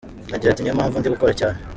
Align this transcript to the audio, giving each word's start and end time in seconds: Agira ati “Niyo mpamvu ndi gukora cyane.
Agira 0.35 0.49
ati 0.51 0.61
“Niyo 0.61 0.75
mpamvu 0.77 0.95
ndi 0.97 1.13
gukora 1.13 1.33
cyane. 1.39 1.57